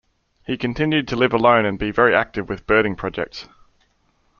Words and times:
He 0.47 0.57
continued 0.57 1.07
to 1.09 1.15
live 1.15 1.31
alone 1.31 1.63
and 1.63 1.77
be 1.77 1.91
very 1.91 2.15
active 2.15 2.49
with 2.49 2.65
birding 2.65 2.95
projects. 2.95 3.47